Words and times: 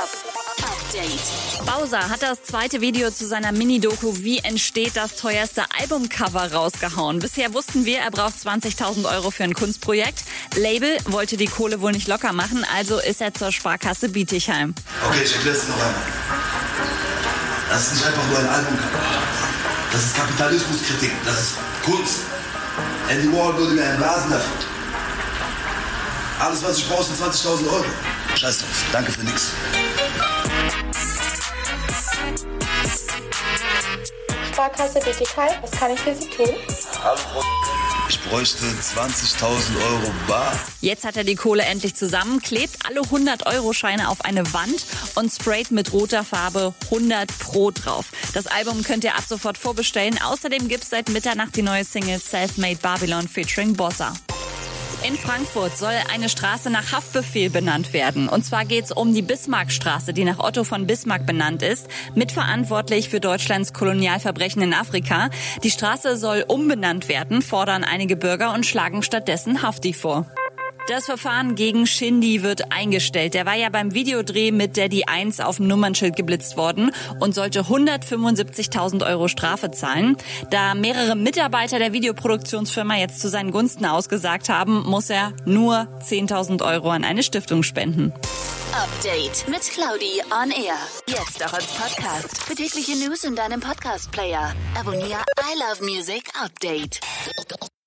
Update. 0.00 1.66
Bowser 1.66 2.08
hat 2.08 2.22
das 2.22 2.42
zweite 2.42 2.80
Video 2.80 3.10
zu 3.10 3.26
seiner 3.26 3.52
Mini-Doku 3.52 4.16
Wie 4.20 4.38
entsteht 4.38 4.96
das 4.96 5.16
teuerste 5.16 5.64
Albumcover 5.78 6.54
rausgehauen. 6.54 7.18
Bisher 7.18 7.52
wussten 7.52 7.84
wir, 7.84 7.98
er 7.98 8.10
braucht 8.10 8.32
20.000 8.36 9.04
Euro 9.04 9.30
für 9.30 9.44
ein 9.44 9.52
Kunstprojekt. 9.52 10.24
Label 10.56 10.96
wollte 11.04 11.36
die 11.36 11.48
Kohle 11.48 11.82
wohl 11.82 11.92
nicht 11.92 12.08
locker 12.08 12.32
machen, 12.32 12.64
also 12.74 12.98
ist 12.98 13.20
er 13.20 13.34
zur 13.34 13.52
Sparkasse 13.52 14.08
Bietigheim. 14.08 14.74
Okay, 15.06 15.22
ich 15.22 15.34
erkläre 15.34 15.56
es 15.58 15.68
noch 15.68 15.76
einmal. 15.76 15.94
Das 17.68 17.86
ist 17.86 17.94
nicht 17.96 18.06
einfach 18.06 18.26
nur 18.26 18.38
ein 18.38 18.48
Albumcover. 18.48 19.22
Das 19.92 20.02
ist 20.02 20.16
Kapitalismuskritik. 20.16 21.12
Das 21.26 21.40
ist 21.40 21.54
Kunst. 21.84 22.20
Andy 23.10 23.30
Warhol 23.36 23.58
würde 23.58 23.74
mir 23.74 23.84
einen 23.84 23.98
Blasen 23.98 24.30
dafür. 24.30 24.52
Alles, 26.38 26.62
was 26.62 26.78
ich 26.78 26.88
brauche, 26.88 27.04
sind 27.04 27.20
20.000 27.20 27.70
Euro. 27.70 27.84
Scheiß 28.36 28.58
drauf. 28.58 28.84
Danke 28.92 29.12
für 29.12 29.24
nix. 29.24 29.52
Sparkasse 34.52 35.00
Digital, 35.00 35.48
was 35.62 35.70
kann 35.70 35.92
ich 35.92 36.00
für 36.00 36.14
Sie 36.14 36.28
tun? 36.28 36.54
Hallo. 37.02 37.44
Ich 38.08 38.20
bräuchte 38.22 38.64
20.000 38.64 39.44
Euro 39.82 40.12
bar. 40.26 40.52
Jetzt 40.80 41.04
hat 41.04 41.16
er 41.16 41.22
die 41.22 41.36
Kohle 41.36 41.62
endlich 41.62 41.94
zusammen, 41.94 42.40
klebt 42.40 42.76
alle 42.84 43.02
100-Euro-Scheine 43.02 44.08
auf 44.08 44.24
eine 44.24 44.52
Wand 44.52 44.84
und 45.14 45.32
sprayt 45.32 45.70
mit 45.70 45.92
roter 45.92 46.24
Farbe 46.24 46.74
100 46.86 47.28
Pro 47.38 47.70
drauf. 47.70 48.06
Das 48.34 48.48
Album 48.48 48.82
könnt 48.82 49.04
ihr 49.04 49.14
ab 49.14 49.24
sofort 49.28 49.56
vorbestellen. 49.58 50.20
Außerdem 50.20 50.66
gibt's 50.66 50.90
seit 50.90 51.08
Mitternacht 51.08 51.54
die 51.54 51.62
neue 51.62 51.84
Single 51.84 52.18
Selfmade 52.18 52.78
Babylon 52.82 53.28
featuring 53.28 53.74
Bossa. 53.74 54.12
In 55.06 55.16
Frankfurt 55.16 55.76
soll 55.78 55.94
eine 56.12 56.28
Straße 56.28 56.70
nach 56.70 56.92
Haftbefehl 56.92 57.50
benannt 57.50 57.92
werden. 57.92 58.28
Und 58.28 58.44
zwar 58.44 58.64
geht 58.64 58.84
es 58.84 58.92
um 58.92 59.14
die 59.14 59.22
Bismarckstraße, 59.22 60.12
die 60.12 60.24
nach 60.24 60.38
Otto 60.38 60.64
von 60.64 60.86
Bismarck 60.86 61.26
benannt 61.26 61.62
ist, 61.62 61.88
mitverantwortlich 62.14 63.08
für 63.08 63.20
Deutschlands 63.20 63.72
Kolonialverbrechen 63.72 64.62
in 64.62 64.74
Afrika. 64.74 65.30
Die 65.62 65.70
Straße 65.70 66.16
soll 66.16 66.44
umbenannt 66.46 67.08
werden, 67.08 67.42
fordern 67.42 67.82
einige 67.84 68.16
Bürger 68.16 68.52
und 68.52 68.66
schlagen 68.66 69.02
stattdessen 69.02 69.62
Hafti 69.62 69.92
vor. 69.92 70.26
Das 70.90 71.06
Verfahren 71.06 71.54
gegen 71.54 71.86
Shindy 71.86 72.42
wird 72.42 72.72
eingestellt. 72.72 73.34
Der 73.34 73.46
war 73.46 73.54
ja 73.54 73.68
beim 73.68 73.94
Videodreh 73.94 74.50
mit 74.50 74.76
Daddy 74.76 75.04
1 75.04 75.38
auf 75.38 75.58
dem 75.58 75.68
Nummernschild 75.68 76.16
geblitzt 76.16 76.56
worden 76.56 76.90
und 77.20 77.32
sollte 77.32 77.60
175.000 77.60 79.06
Euro 79.06 79.28
Strafe 79.28 79.70
zahlen. 79.70 80.16
Da 80.50 80.74
mehrere 80.74 81.14
Mitarbeiter 81.14 81.78
der 81.78 81.92
Videoproduktionsfirma 81.92 82.96
jetzt 82.96 83.20
zu 83.20 83.28
seinen 83.28 83.52
Gunsten 83.52 83.86
ausgesagt 83.86 84.48
haben, 84.48 84.82
muss 84.82 85.10
er 85.10 85.32
nur 85.44 85.86
10.000 86.02 86.60
Euro 86.66 86.90
an 86.90 87.04
eine 87.04 87.22
Stiftung 87.22 87.62
spenden. 87.62 88.12
Update 88.72 89.48
mit 89.48 89.62
Claudi 89.70 90.20
on 90.42 90.50
Air. 90.50 90.74
Jetzt 91.06 91.46
auch 91.46 91.52
als 91.52 91.66
Podcast. 91.66 92.42
Für 92.42 92.56
tägliche 92.56 92.96
News 92.96 93.22
in 93.22 93.36
deinem 93.36 93.60
Podcast-Player. 93.60 94.54
Abonniere 94.76 95.22
I 95.38 95.56
Love 95.56 95.84
Music 95.84 96.24
Update. 96.42 96.98